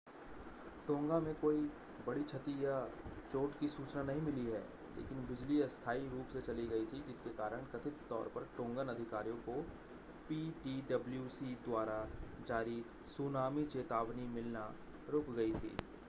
टोंगा 0.87 1.19
में 1.19 1.33
कोई 1.35 1.57
बड़ी 2.07 2.23
क्षति 2.23 2.51
या 2.65 2.77
चोट 3.31 3.59
की 3.59 3.67
सूचना 3.67 4.03
नहीं 4.03 4.21
मिली 4.21 4.45
है 4.45 4.61
लेकिन 4.97 5.17
बिजली 5.27 5.61
अस्थाई 5.61 5.99
रूप 5.99 6.33
से 6.33 6.41
चली 6.41 6.67
गई 6.67 6.85
थी 6.85 7.01
जिसके 7.07 7.29
कारण 7.29 7.65
कथित 7.75 7.99
तौर 8.09 8.31
पर 8.35 8.47
टोंगन 8.57 8.87
अधिकारियों 8.87 9.35
को 9.35 9.61
पीटीडब्ल्यूसी 10.29 11.53
द्वारा 11.65 12.05
जारी 12.47 12.83
सूनामी 13.07 13.65
चेतावनी 13.65 14.27
मिलना 14.27 14.69
रुक 15.09 15.29
गई 15.29 15.53
थी 15.53 15.75